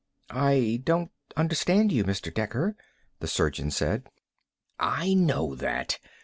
"I 0.33 0.81
don't 0.83 1.11
understand 1.37 1.91
you, 1.91 2.03
Mr. 2.05 2.33
Dekker," 2.33 2.73
the 3.19 3.27
surgeon 3.27 3.69
said. 3.69 4.09
"I 4.79 5.13
know 5.13 5.53
that! 5.53 5.99